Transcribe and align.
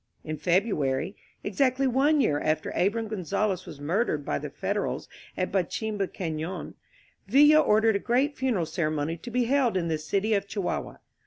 In 0.23 0.35
February, 0.35 1.15
exactly 1.43 1.85
one 1.85 2.21
year 2.21 2.39
after 2.39 2.71
Abram 2.71 3.07
Gonzales 3.07 3.67
was 3.67 3.79
murdered 3.79 4.25
by 4.25 4.39
the 4.39 4.49
Federals 4.49 5.07
at 5.37 5.51
Bachimba 5.51 6.07
Canon, 6.11 6.73
Villa 7.27 7.61
ordered 7.63 7.95
a 7.97 7.99
great 7.99 8.35
funeral 8.35 8.65
cere 8.65 8.89
mony 8.89 9.15
to 9.17 9.29
be 9.29 9.43
held 9.43 9.77
in 9.77 9.89
the 9.89 9.99
City 9.99 10.33
of 10.33 10.47
Chihuahua. 10.47 10.95